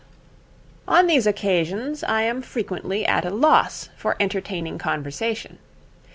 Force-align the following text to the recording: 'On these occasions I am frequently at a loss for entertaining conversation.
'On 0.87 1.05
these 1.05 1.27
occasions 1.27 2.03
I 2.03 2.23
am 2.23 2.41
frequently 2.41 3.05
at 3.05 3.23
a 3.23 3.29
loss 3.29 3.89
for 3.95 4.15
entertaining 4.19 4.79
conversation. 4.79 5.59